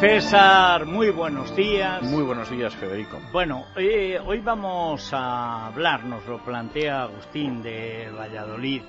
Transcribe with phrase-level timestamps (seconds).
[0.00, 2.02] César, muy buenos días.
[2.02, 3.20] Muy buenos días, Federico.
[3.32, 8.80] Bueno, eh, hoy vamos a hablar, nos lo plantea Agustín de Valladolid,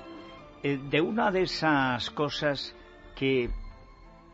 [0.62, 2.74] eh, de una de esas cosas
[3.14, 3.50] que,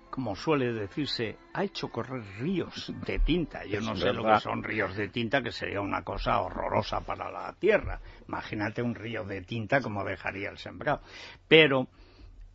[0.09, 3.65] como suele decirse, ha hecho correr ríos de tinta.
[3.65, 7.29] Yo no sé lo que son ríos de tinta, que sería una cosa horrorosa para
[7.29, 8.01] la tierra.
[8.29, 11.01] Imagínate un río de tinta como dejaría el sembrado.
[11.49, 11.89] Pero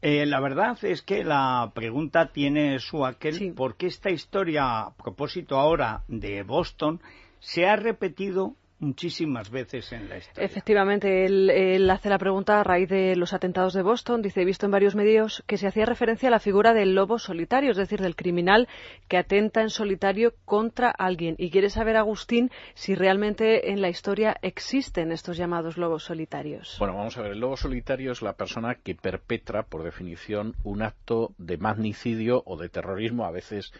[0.05, 5.57] eh, la verdad es que la pregunta tiene su aquel, porque esta historia, a propósito
[5.57, 6.99] ahora de Boston,
[7.39, 10.45] se ha repetido muchísimas veces en la historia.
[10.45, 14.21] Efectivamente, él, hace la pregunta a raíz de los atentados de Boston.
[14.21, 17.19] Dice, he visto en varios medios que se hacía referencia a la figura del lobo
[17.19, 18.67] solitario, es decir, del criminal
[19.07, 21.35] que atenta en solitario contra alguien.
[21.37, 26.75] Y quiere saber, Agustín, si realmente en la historia existen estos llamados lobos solitarios.
[26.79, 30.81] Bueno, vamos a ver, el lobo solitario es la persona que perpetra, por definición, un
[30.81, 33.71] acto de magnicidio o de terrorismo, a veces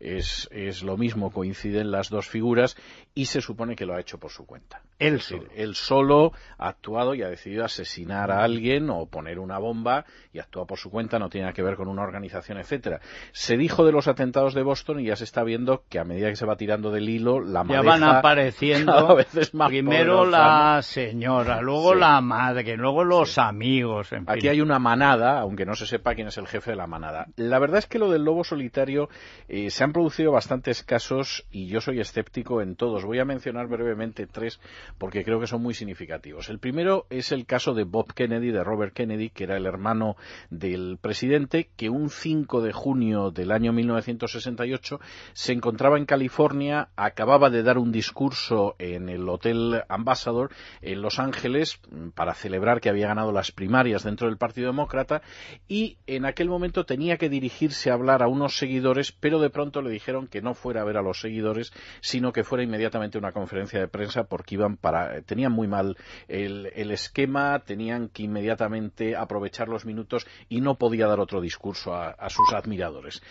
[0.00, 2.76] es, es lo mismo, coinciden las dos figuras
[3.14, 4.82] y se supone que lo ha hecho por su cuenta.
[4.98, 5.44] Él solo.
[5.56, 10.38] él solo ha actuado y ha decidido asesinar a alguien o poner una bomba y
[10.38, 13.00] actúa por su cuenta, no tiene nada que ver con una organización, etcétera.
[13.32, 16.28] Se dijo de los atentados de Boston y ya se está viendo que a medida
[16.28, 19.16] que se va tirando del hilo, la ya van apareciendo
[19.66, 24.10] primero la señora, luego la madre, luego los amigos.
[24.26, 27.26] Aquí hay una manada, aunque no se sepa quién es el jefe de la manada.
[27.36, 29.08] La verdad es que lo del lobo solitario
[29.48, 33.04] eh, se han producido bastantes casos y yo soy escéptico en todos.
[33.04, 34.60] Voy a mencionar brevemente tres
[34.98, 36.48] porque creo que son muy significativos.
[36.48, 40.16] El primero es el caso de Bob Kennedy, de Robert Kennedy, que era el hermano
[40.50, 45.00] del presidente, que un 5 de junio del año 1968
[45.32, 51.18] se encontraba en California, acababa de dar un discurso en el Hotel Ambassador en Los
[51.18, 51.80] Ángeles
[52.14, 55.22] para celebrar que había ganado las primarias dentro del Partido Demócrata
[55.68, 59.82] y en aquel momento tenía que dirigirse a hablar a unos seguidores, pero de pronto
[59.82, 63.20] le dijeron que no fuera a ver a los seguidores, sino que fuera inmediatamente a
[63.20, 65.96] una conferencia de prensa porque iban para, tenían muy mal
[66.28, 72.10] el, esquema, tenían que inmediatamente aprovechar los minutos y no podía dar otro discurso a,
[72.10, 73.22] a sus admiradores.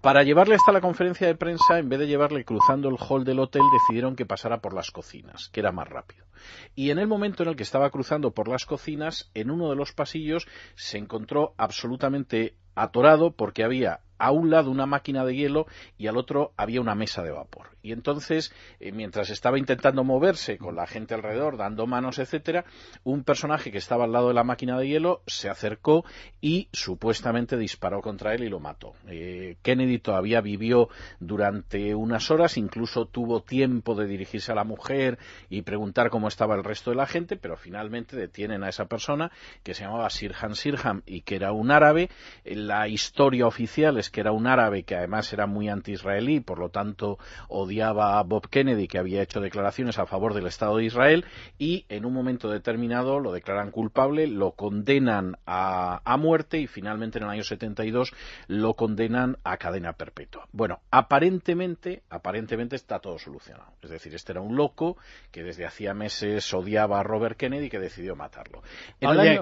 [0.00, 3.40] Para llevarle hasta la conferencia de prensa, en vez de llevarle cruzando el hall del
[3.40, 6.26] hotel, decidieron que pasara por las cocinas, que era más rápido.
[6.74, 9.76] Y en el momento en el que estaba cruzando por las cocinas, en uno de
[9.76, 10.46] los pasillos
[10.76, 15.66] se encontró absolutamente atorado porque había a un lado una máquina de hielo
[15.98, 17.76] y al otro había una mesa de vapor.
[17.82, 22.64] Y entonces, eh, mientras estaba intentando moverse con la gente alrededor, dando manos, etcétera,
[23.04, 26.04] un personaje que estaba al lado de la máquina de hielo se acercó
[26.40, 28.94] y supuestamente disparó contra él y lo mató.
[29.06, 30.88] Eh, Kennedy todavía vivió
[31.20, 36.56] durante unas horas, incluso tuvo tiempo de dirigirse a la mujer y preguntar cómo estaba
[36.56, 39.30] el resto de la gente, pero finalmente detienen a esa persona
[39.62, 42.10] que se llamaba Sirhan Sirhan y que era un árabe.
[42.44, 46.68] La historia oficial es que era un árabe que además era muy anti-israelí, por lo
[46.68, 47.18] tanto
[47.48, 51.24] odiaba a Bob Kennedy, que había hecho declaraciones a favor del Estado de Israel,
[51.58, 57.24] y en un momento determinado lo declaran culpable, lo condenan a, muerte y finalmente en
[57.24, 58.12] el año 72
[58.48, 60.48] lo condenan a cadena perpetua.
[60.50, 63.70] Bueno, aparentemente, aparentemente está todo solucionado.
[63.82, 64.96] Es decir, este era un loco
[65.30, 68.62] que desde hacía meses odiaba a Robert Kennedy y que decidió matarlo.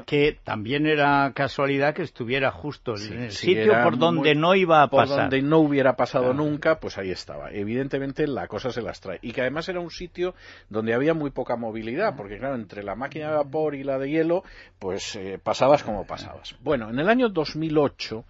[0.06, 4.88] que también era casualidad que estuviera justo en el sitio por donde no iba a
[4.88, 5.08] pasar.
[5.08, 7.50] Por donde no hubiera pasado nunca, pues ahí estaba.
[7.50, 9.18] Evidentemente la cosa se las trae.
[9.22, 10.34] Y que además era un sitio
[10.68, 14.10] donde había muy poca movilidad, porque claro, entre la máquina de vapor y la de
[14.10, 14.42] hielo,
[14.78, 16.56] pues eh, pasabas como pasabas.
[16.60, 18.24] Bueno, en el año 2008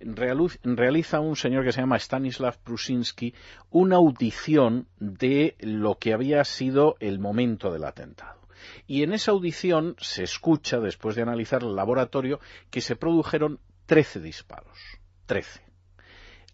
[0.00, 3.34] realiza un señor que se llama Stanislav Prusinski
[3.70, 8.40] una audición de lo que había sido el momento del atentado.
[8.86, 12.40] Y en esa audición se escucha, después de analizar el laboratorio,
[12.70, 14.78] que se produjeron 13 disparos.
[15.26, 15.69] 13.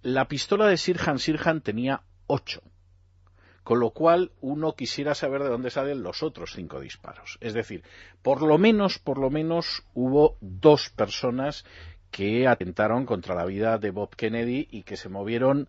[0.06, 2.62] La pistola de Sirhan Sirhan tenía 8.
[3.64, 7.38] Con lo cual uno quisiera saber de dónde salen los otros cinco disparos.
[7.40, 7.82] Es decir,
[8.22, 11.64] por lo menos, por lo menos hubo dos personas
[12.12, 15.66] que atentaron contra la vida de Bob Kennedy y que se movieron,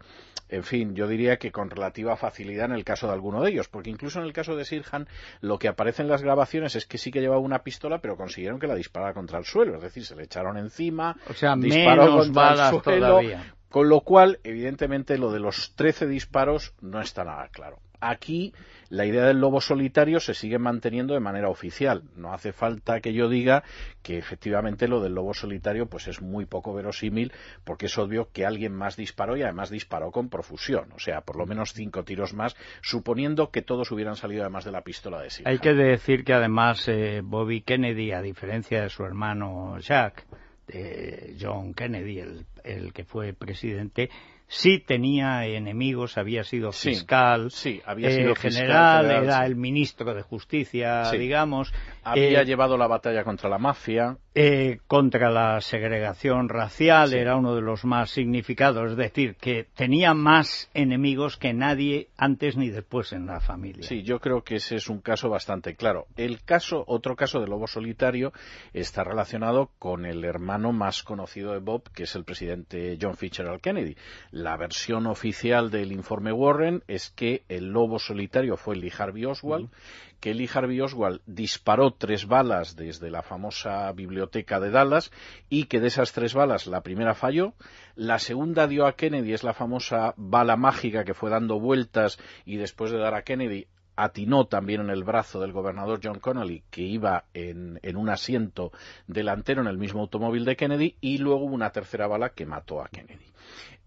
[0.49, 3.69] en fin, yo diría que con relativa facilidad en el caso de alguno de ellos,
[3.69, 5.07] porque incluso en el caso de Sirhan
[5.41, 8.59] lo que aparece en las grabaciones es que sí que llevaba una pistola, pero consiguieron
[8.59, 12.17] que la disparara contra el suelo, es decir, se le echaron encima, o sea, disparó
[12.17, 13.56] contra el suelo, todavía.
[13.69, 17.79] Con lo cual, evidentemente, lo de los 13 disparos no está nada claro.
[17.99, 18.53] Aquí
[18.89, 22.03] la idea del lobo solitario se sigue manteniendo de manera oficial.
[22.15, 23.63] No hace falta que yo diga
[24.03, 27.33] que efectivamente lo del lobo solitario pues es muy poco verosímil
[27.63, 30.91] porque es obvio que alguien más disparó y además disparó con profusión.
[30.93, 34.71] O sea, por lo menos cinco tiros más, suponiendo que todos hubieran salido además de
[34.71, 35.49] la pistola de Silva.
[35.49, 40.25] Hay que decir que además eh, Bobby Kennedy, a diferencia de su hermano Jack,
[40.67, 44.09] de John Kennedy, el, el que fue presidente,
[44.47, 51.11] sí tenía enemigos, había sido fiscal, sí, había sido general, era el ministro de Justicia,
[51.11, 51.73] digamos.
[52.11, 54.17] Había llevado la batalla contra la mafia.
[54.39, 60.13] Eh, contra la segregación racial, era uno de los más significados, es decir, que tenía
[60.13, 63.81] más enemigos que nadie antes ni después en la familia.
[63.81, 66.05] Sí, yo creo que ese es un caso bastante claro.
[66.17, 68.31] El caso, otro caso de lobo solitario,
[68.73, 73.61] está relacionado con el hermano más conocido de Bob, que es el presidente John Fitzgerald
[73.61, 73.95] Kennedy.
[74.29, 79.69] La versión oficial del informe Warren es que el lobo solitario fue Lee Harvey Oswald,
[80.19, 85.11] que Lee Harvey Oswald disparó tres balas desde la famosa biblioteca de Dallas
[85.49, 87.53] y que de esas tres balas la primera falló,
[87.95, 92.57] la segunda dio a Kennedy, es la famosa bala mágica que fue dando vueltas y
[92.57, 93.67] después de dar a Kennedy
[93.97, 98.71] atinó también en el brazo del gobernador John Connolly, que iba en, en, un asiento
[99.07, 102.89] delantero en el mismo automóvil de Kennedy, y luego una tercera bala que mató a
[102.89, 103.25] Kennedy.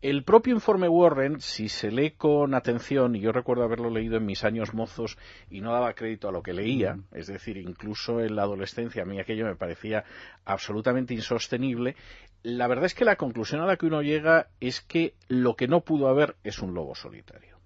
[0.02, 4.25] El propio informe Warren, si se lee con atención, y yo recuerdo haberlo leído en
[4.25, 5.19] mis años mozos
[5.50, 9.05] y no daba crédito a lo que leía, es decir, incluso en la adolescencia a
[9.05, 10.05] mí aquello me parecía
[10.47, 11.97] absolutamente insostenible,
[12.43, 15.69] la verdad es que la conclusión a la que uno llega es que lo que
[15.69, 17.60] no pudo haber es un lobo solitario.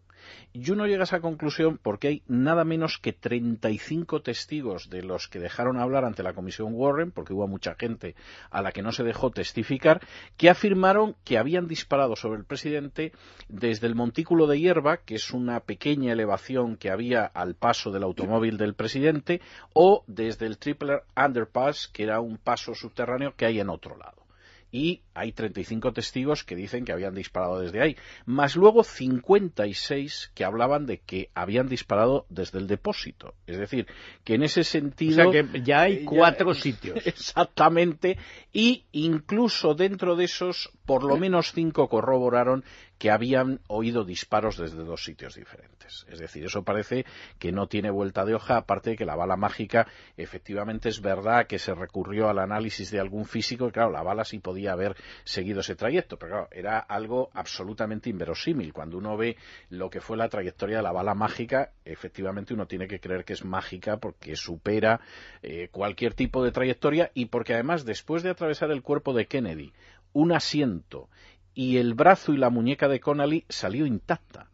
[0.53, 5.29] Y uno llega a esa conclusión porque hay nada menos que 35 testigos de los
[5.29, 8.15] que dejaron hablar ante la Comisión Warren, porque hubo mucha gente
[8.51, 10.01] a la que no se dejó testificar,
[10.37, 13.13] que afirmaron que habían disparado sobre el presidente
[13.49, 18.03] desde el montículo de hierba, que es una pequeña elevación que había al paso del
[18.03, 19.41] automóvil del presidente,
[19.73, 24.24] o desde el Tripler Underpass, que era un paso subterráneo que hay en otro lado
[24.75, 30.45] y hay 35 testigos que dicen que habían disparado desde ahí, más luego 56 que
[30.45, 33.35] hablaban de que habían disparado desde el depósito.
[33.47, 33.87] Es decir,
[34.25, 35.29] que en ese sentido...
[35.29, 37.07] O sea que ya hay cuatro sitios.
[37.07, 38.19] Exactamente,
[38.53, 42.65] y incluso dentro de esos, por lo menos cinco corroboraron
[42.99, 46.07] que habían oído disparos desde dos sitios diferentes.
[46.09, 47.05] Es decir, eso parece
[47.39, 49.87] que no tiene vuelta de hoja, aparte de que la bala mágica,
[50.17, 54.25] efectivamente es verdad que se recurrió al análisis de algún físico, y claro, la bala
[54.25, 58.73] sí podía haber seguido ese trayecto, pero claro, era algo absolutamente inverosímil.
[58.73, 59.37] Cuando uno ve
[59.71, 63.33] lo que fue la trayectoria de la bala mágica, efectivamente uno tiene que creer que
[63.33, 65.01] es mágica porque supera
[65.43, 69.73] eh, cualquier tipo de trayectoria y porque además, después de atravesar el cuerpo de Kennedy,
[70.13, 71.09] un asiento
[71.55, 74.49] y el brazo y la muñeca de Connolly salió intacta.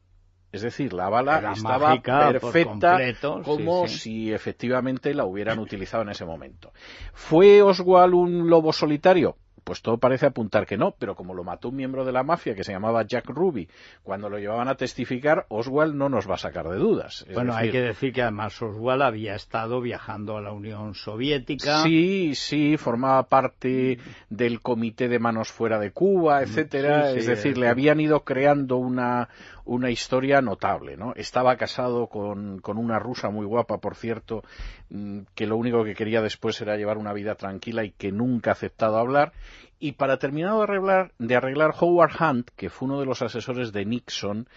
[0.53, 2.99] Es decir, la bala estaba perfecta
[3.45, 6.73] como si efectivamente la hubieran utilizado en ese momento.
[7.13, 9.37] ¿Fue Oswald un lobo solitario?
[9.63, 12.55] Pues todo parece apuntar que no, pero como lo mató un miembro de la mafia
[12.55, 13.69] que se llamaba Jack Ruby,
[14.03, 17.27] cuando lo llevaban a testificar, Oswald no nos va a sacar de dudas.
[17.33, 21.83] bueno, hay que decir que además Oswald había estado viajando a la Unión Soviética.
[21.83, 23.99] Sí, sí, formaba parte
[24.29, 27.13] del comité de manos fuera de Cuba, etcétera.
[27.13, 29.29] es decir, le habían ido creando una,
[29.71, 31.13] una historia notable, ¿no?
[31.15, 34.43] Estaba casado con, con, una rusa muy guapa, por cierto,
[34.89, 38.51] mm, que lo único que quería después era llevar una vida tranquila y que nunca
[38.51, 39.33] ha aceptado hablar.
[39.79, 43.71] Y para terminar de arreglar, de arreglar Howard Hunt, que fue uno de los asesores
[43.71, 44.49] de Nixon,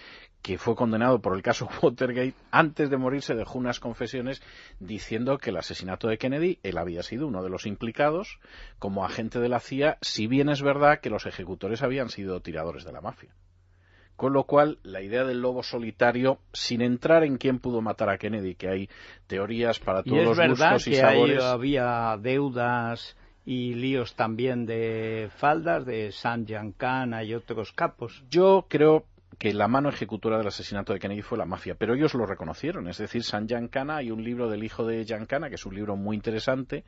[0.42, 4.42] que fue condenado por el caso Watergate, antes de morir se dejó unas confesiones
[4.80, 8.40] diciendo que el asesinato de Kennedy, él había sido uno de los implicados
[8.80, 12.84] como agente de la CIA, si bien es verdad que los ejecutores habían sido tiradores
[12.84, 13.30] de la mafia.
[14.24, 18.18] Con lo cual, la idea del lobo solitario, sin entrar en quién pudo matar a
[18.18, 18.90] Kennedy, que hay
[19.28, 21.40] teorías para todos los gustos y sabores.
[21.40, 28.24] Que había deudas y líos también de faldas de San Giancana y otros capos.
[28.30, 29.04] Yo creo
[29.38, 32.88] que la mano ejecutora del asesinato de Kennedy fue la mafia, pero ellos lo reconocieron,
[32.88, 35.98] es decir, San Giancana, hay un libro del hijo de Giancana, que es un libro
[35.98, 36.86] muy interesante,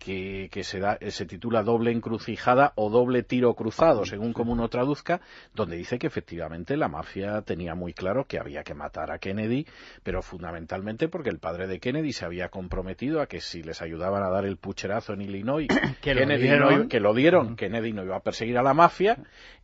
[0.00, 5.20] que, se, da, se titula Doble encrucijada o Doble tiro cruzado, según como uno traduzca,
[5.54, 9.66] donde dice que efectivamente la mafia tenía muy claro que había que matar a Kennedy,
[10.02, 14.22] pero fundamentalmente porque el padre de Kennedy se había comprometido a que si les ayudaban
[14.22, 15.68] a dar el pucherazo en Illinois,
[16.00, 19.18] que, Kennedy lo dieron, que lo dieron, Kennedy no iba a perseguir a la mafia,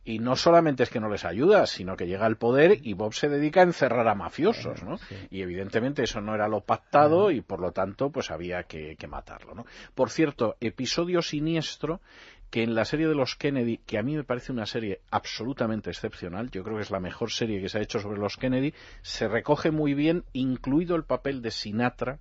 [0.07, 3.13] y no solamente es que no les ayuda, sino que llega al poder y Bob
[3.13, 4.95] se dedica a encerrar a mafiosos, ¿no?
[5.29, 9.07] Y evidentemente eso no era lo pactado y por lo tanto pues había que, que
[9.07, 9.65] matarlo, ¿no?
[9.95, 12.01] Por cierto, cierto episodio siniestro
[12.49, 15.89] que en la serie de los Kennedy, que a mí me parece una serie absolutamente
[15.89, 18.73] excepcional, yo creo que es la mejor serie que se ha hecho sobre los Kennedy,
[19.01, 22.19] se recoge muy bien, incluido el papel de Sinatra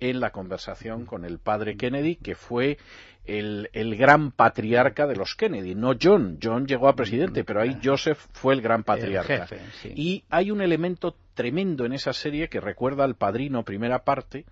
[0.00, 2.76] en la conversación con el padre Kennedy, que fue
[3.24, 6.38] el, gran patriarca de los Kennedy, no John.
[6.42, 9.46] John llegó a presidente, pero ahí Joseph fue el gran patriarca.
[9.94, 14.46] Y hay un elemento tremendo en esa serie que recuerda al padrino primera parte,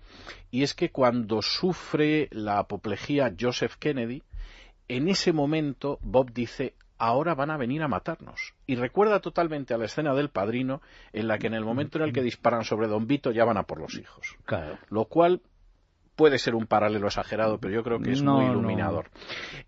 [0.51, 4.23] y es que cuando sufre la apoplejía Joseph Kennedy,
[4.87, 8.53] en ese momento Bob dice ahora van a venir a matarnos.
[8.65, 12.05] Y recuerda totalmente a la escena del padrino en la que en el momento en
[12.05, 14.37] el que disparan sobre Don Vito ya van a por los hijos.
[14.45, 14.77] Claro.
[14.89, 15.41] Lo cual
[16.15, 19.09] puede ser un paralelo exagerado, pero yo creo que es muy iluminador.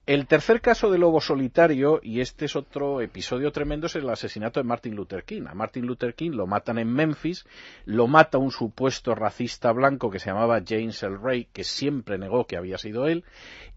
[0.06, 4.60] El tercer caso de lobo solitario, y este es otro episodio tremendo, es el asesinato
[4.60, 5.44] de Martin Luther King.
[5.48, 7.46] A Martin Luther King lo matan en Memphis,
[7.86, 11.18] lo mata un supuesto racista blanco que se llamaba James L.
[11.22, 13.26] Ray, que siempre negó que había sido él,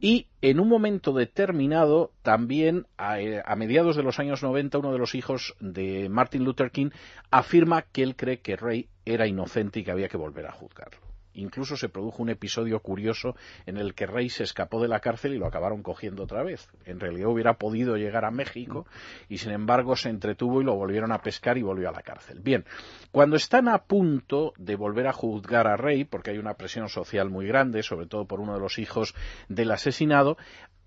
[0.01, 4.99] y en un momento determinado, también a, a mediados de los años 90, uno de
[4.99, 6.91] los hijos de Martin Luther King
[7.31, 11.10] afirma que él cree que Ray era inocente y que había que volver a juzgarlo.
[11.35, 15.35] Incluso se produjo un episodio curioso en el que Rey se escapó de la cárcel
[15.35, 16.69] y lo acabaron cogiendo otra vez.
[16.85, 18.87] En realidad hubiera podido llegar a México
[19.29, 22.41] y sin embargo se entretuvo y lo volvieron a pescar y volvió a la cárcel.
[22.41, 22.65] Bien,
[23.13, 27.31] cuando están a punto de volver a juzgar a Rey, porque hay una presión social
[27.31, 29.15] muy grande, sobre todo por uno de los hijos
[29.49, 30.37] del asesinado,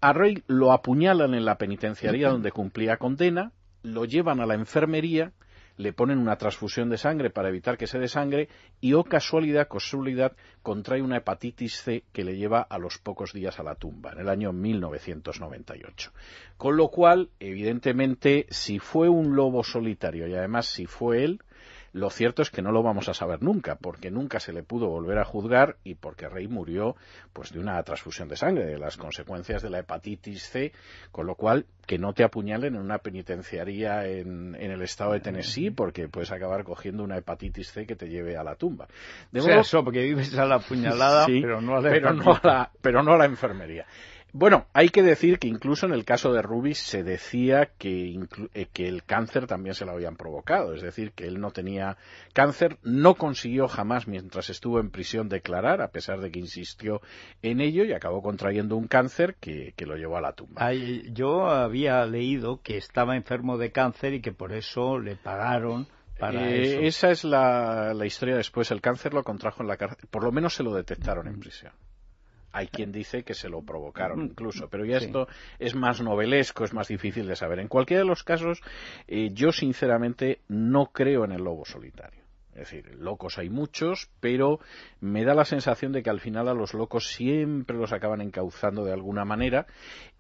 [0.01, 5.31] a Rey lo apuñalan en la penitenciaría donde cumplía condena, lo llevan a la enfermería
[5.77, 8.49] le ponen una transfusión de sangre para evitar que se desangre
[8.79, 13.59] y, oh casualidad, casualidad, contrae una hepatitis C que le lleva a los pocos días
[13.59, 16.11] a la tumba, en el año 1998.
[16.57, 21.41] Con lo cual, evidentemente, si fue un lobo solitario y además si fue él,
[21.93, 24.87] lo cierto es que no lo vamos a saber nunca, porque nunca se le pudo
[24.87, 26.95] volver a juzgar y porque Rey murió
[27.33, 30.73] pues de una transfusión de sangre, de las consecuencias de la hepatitis C,
[31.11, 35.69] con lo cual que no te apuñalen en una penitenciaría en, el estado de Tennessee,
[35.69, 38.87] porque puedes acabar cogiendo una hepatitis C que te lleve a la tumba.
[39.31, 43.13] De o sea, eso, porque vives a la puñalada, pero no a la, pero no
[43.13, 43.85] a la enfermería.
[44.35, 48.19] Bueno, hay que decir que incluso en el caso de Rubis se decía que,
[48.55, 51.97] eh, que, el cáncer también se lo habían provocado, es decir, que él no tenía
[52.33, 56.99] cáncer, no consiguió jamás mientras estuvo en prisión declarar, a pesar de que insistió
[57.43, 60.73] en ello y acabó contrayendo un cáncer que, lo llevó a la tumba.
[61.11, 65.85] yo había leído que estaba enfermo de cáncer y que por eso le pagaron
[66.17, 68.71] para eh, Esa es la, la historia después.
[68.71, 71.73] El cáncer lo contrajo en la cárcel, por lo menos se lo detectaron en prisión.
[72.53, 76.73] Hay quien dice que se lo provocaron incluso, pero ya esto es más novelesco, es
[76.73, 77.59] más difícil de saber.
[77.59, 78.61] En cualquiera de los casos,
[79.07, 82.23] eh, yo sinceramente no creo en el lobo solitario.
[82.51, 84.59] Es decir, locos hay muchos, pero
[84.99, 88.85] me da la sensación de que al final a los locos siempre los acaban encauzando
[88.85, 89.65] de alguna manera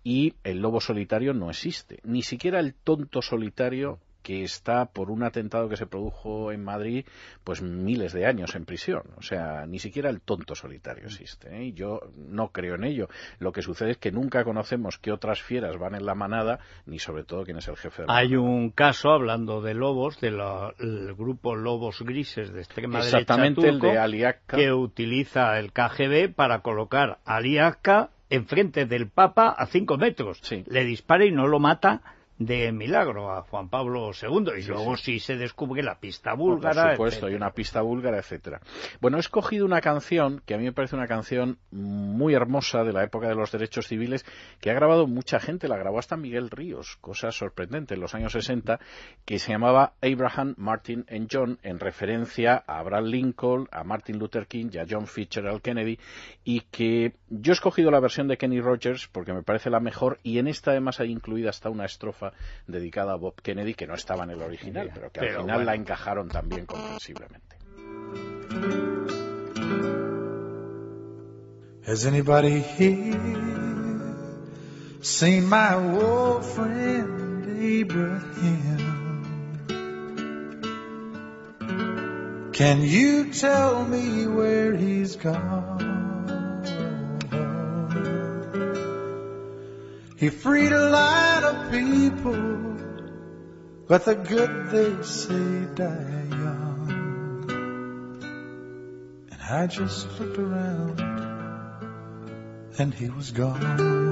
[0.03, 1.99] y el lobo solitario no existe.
[2.03, 7.05] Ni siquiera el tonto solitario que está por un atentado que se produjo en Madrid,
[7.43, 9.03] pues miles de años en prisión.
[9.17, 11.55] O sea, ni siquiera el tonto solitario existe.
[11.55, 11.65] ¿eh?
[11.65, 13.09] Y yo no creo en ello.
[13.39, 16.99] Lo que sucede es que nunca conocemos qué otras fieras van en la manada, ni
[16.99, 20.37] sobre todo quién es el jefe de la Hay un caso, hablando de lobos, del
[21.15, 27.19] grupo Lobos Grises de extrema Exactamente derecha el de que utiliza el KGB para colocar
[27.25, 30.41] a Aliaca enfrente del Papa a cinco metros.
[30.65, 32.01] Le dispara y no lo mata
[32.45, 35.19] de milagro a Juan Pablo II y luego sí.
[35.19, 36.83] se descubre la pista búlgara.
[36.83, 38.61] Por supuesto, hay una pista búlgara, etcétera.
[39.01, 42.93] Bueno, he escogido una canción que a mí me parece una canción muy hermosa de
[42.93, 44.25] la época de los derechos civiles
[44.59, 48.33] que ha grabado mucha gente, la grabó hasta Miguel Ríos, cosa sorprendente, en los años
[48.33, 48.79] 60,
[49.25, 54.47] que se llamaba Abraham, Martin and John, en referencia a Abraham Lincoln, a Martin Luther
[54.47, 55.99] King y a John Fitzgerald Kennedy,
[56.43, 60.19] y que yo he escogido la versión de Kenny Rogers porque me parece la mejor
[60.23, 62.32] y en esta además hay incluida hasta una estrofa
[62.67, 65.75] dedicada a Bob Kennedy que no estaba en el original, pero que al final la
[65.75, 67.57] encajaron también comprensiblemente.
[71.85, 73.19] Has anybody here
[75.01, 78.93] seen my old friend Abraham?
[82.53, 85.93] Can you tell me where he's gone?
[90.15, 91.32] He freed a lot
[91.71, 92.77] people,
[93.87, 97.49] but the good they say die young.
[99.31, 100.99] And I just looked around,
[102.77, 104.03] and he was gone.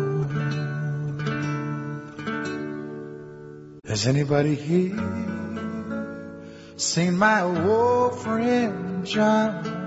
[3.85, 4.97] Has anybody here
[6.77, 9.81] seen my old friend John?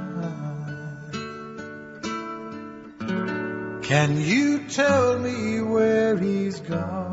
[3.83, 7.04] Can you tell me where he's gone?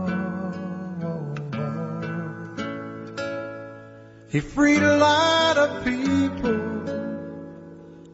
[4.31, 6.59] He freed a lot of people,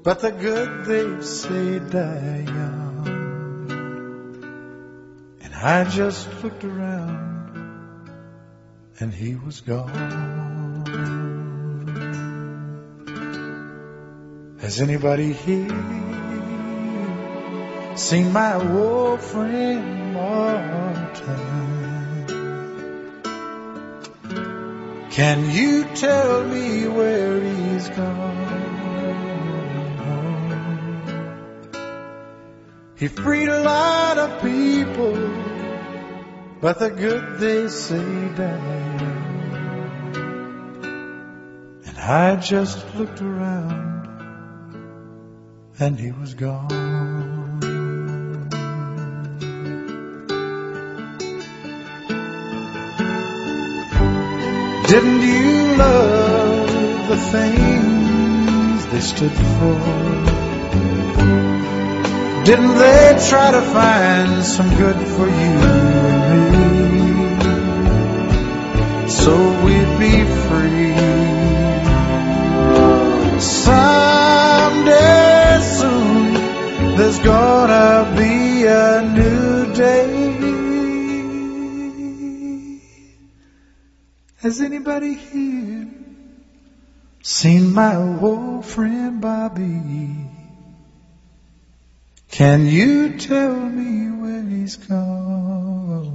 [0.03, 3.07] but the good they say die young.
[5.41, 8.09] And I just looked around,
[8.99, 10.87] and he was gone.
[14.59, 16.07] Has anybody here?
[17.97, 21.76] seen my old friend Martin.
[25.17, 28.53] Can you tell me where he's gone?
[32.95, 35.17] He freed a lot of people,
[36.61, 38.93] but the good they say die.
[41.87, 44.05] And I just looked around,
[45.79, 46.96] and he was gone.
[54.87, 59.75] Didn't you love the things they stood for?
[62.45, 65.57] Didn't they try to find some good for you
[66.23, 66.69] and me?
[69.09, 69.33] So
[69.65, 70.95] we'd be free.
[73.41, 74.99] Someday
[75.79, 76.33] soon,
[76.95, 80.16] there's gonna be a new day.
[84.47, 85.89] Has anybody here
[87.21, 90.29] seen my old friend Bobby?
[92.31, 96.11] Can you tell me where he's gone?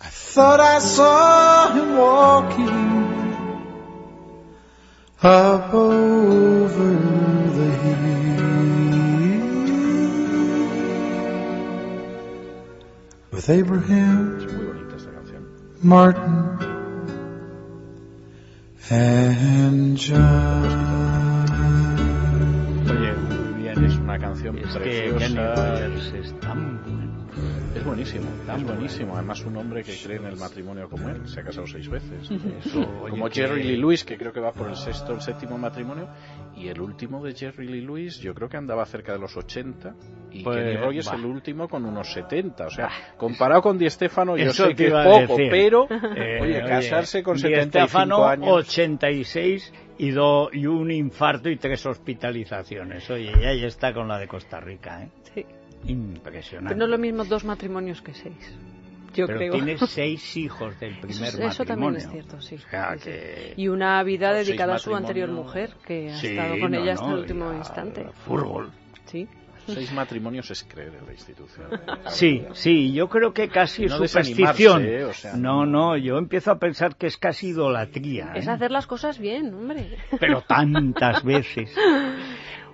[0.00, 2.90] I thought I saw him walking
[5.22, 6.92] up over
[7.58, 8.40] the hill
[13.30, 14.39] with Abraham
[15.82, 16.58] Martin
[18.90, 21.46] and John.
[22.90, 25.18] Oye, muy bien, es una canción Es que preciosa.
[25.18, 27.09] Kenny Rogers es tan bueno.
[27.74, 29.14] Es buenísimo, es buenísimo.
[29.14, 31.28] Además, un hombre que cree en el matrimonio como él.
[31.28, 32.28] Se ha casado seis veces.
[32.30, 35.14] Eso, oye, como que- Jerry Lee Lewis, que creo que va por el sexto o
[35.14, 36.08] el séptimo matrimonio.
[36.56, 39.94] Y el último de Jerry Lee Lewis, yo creo que andaba cerca de los 80.
[40.32, 41.14] Y Pues, Kenny Rogers, bah.
[41.16, 42.66] el último, con unos 70.
[42.66, 45.50] O sea, comparado con Di Stefano, yo Eso sé que es poco, decir.
[45.50, 48.48] pero, Eh, oye, casarse con Di 75 Stefano, años.
[48.52, 53.08] 86 y, do- y un infarto y tres hospitalizaciones.
[53.10, 55.08] Oye, y ahí está con la de Costa Rica, ¿eh?
[55.34, 55.46] Sí.
[55.86, 56.68] Impresionante.
[56.74, 58.36] Pero no es lo mismo dos matrimonios que seis.
[59.14, 59.52] Yo Pero creo.
[59.54, 61.48] tiene seis hijos del primer Eso, matrimonio.
[61.50, 62.54] eso también es cierto, sí.
[62.56, 63.04] O sea, Sí, sí.
[63.10, 63.54] que...
[63.56, 66.92] Y una vida dedicada a su anterior mujer, que ha Sí, estado con no, ella
[66.92, 68.06] hasta no, el último instante.
[68.24, 68.70] Fútbol.
[69.06, 69.26] Sí.
[69.66, 71.68] Seis matrimonios es creer en la institución.
[72.08, 74.84] Sí, sí, yo creo que casi No superstición.
[74.84, 75.04] ¿eh?
[75.04, 78.32] O sea, no, no, yo empiezo a pensar que es casi idolatría.
[78.34, 78.50] Es ¿eh?
[78.50, 79.96] hacer las cosas bien, hombre.
[80.18, 81.72] Pero tantas veces.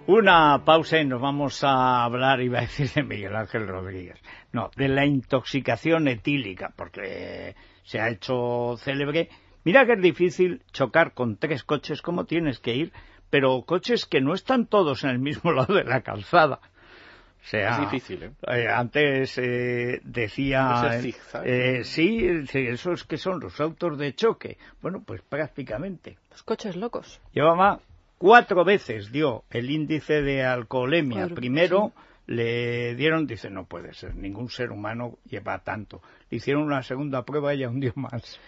[0.09, 4.23] Una pausa y nos vamos a hablar, iba a decir de Miguel Ángel Rodríguez.
[4.53, 9.29] No, de la intoxicación etílica, porque se ha hecho célebre.
[9.65, 12.93] Mira que es difícil chocar con tres coches como tienes que ir,
[13.31, 16.61] pero coches que no están todos en el mismo lado de la calzada.
[16.63, 18.31] O sea, Es difícil, ¿eh?
[18.47, 21.01] eh, antes eh, decía...
[21.45, 24.57] Eh, sí, sí, esos que son los autos de choque.
[24.81, 26.17] Bueno, pues prácticamente.
[26.31, 27.21] Los coches locos.
[27.33, 27.81] Llevaba
[28.19, 31.29] cuatro veces dio el índice de alcoholemia.
[31.29, 31.93] Primero
[32.27, 36.03] le dieron, dice, no puede ser, ningún ser humano lleva tanto.
[36.31, 38.41] Le hicieron una segunda prueba y ya hundió más.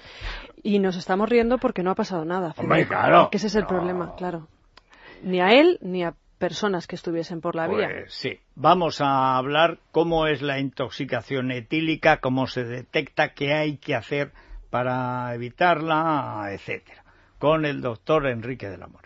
[0.62, 2.54] Y nos estamos riendo porque no ha pasado nada.
[2.56, 3.28] Hombre, claro.
[3.30, 3.68] Que ese es el No.
[3.68, 4.48] problema, claro.
[5.22, 7.88] Ni a él ni a personas que estuviesen por la vía.
[7.88, 13.76] Pues sí, vamos a hablar cómo es la intoxicación etílica, cómo se detecta, qué hay
[13.78, 14.32] que hacer
[14.70, 17.02] para evitarla, etcétera,
[17.38, 19.02] con el doctor Enrique de la Morena.